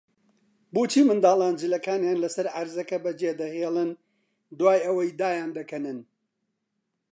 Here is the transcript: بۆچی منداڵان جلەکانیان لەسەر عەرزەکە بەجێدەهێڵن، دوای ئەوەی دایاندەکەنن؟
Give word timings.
بۆچی 0.73 1.01
منداڵان 1.07 1.53
جلەکانیان 1.61 2.17
لەسەر 2.23 2.47
عەرزەکە 2.57 2.97
بەجێدەهێڵن، 3.05 3.89
دوای 4.59 4.79
ئەوەی 4.85 5.11
دایاندەکەنن؟ 5.19 5.99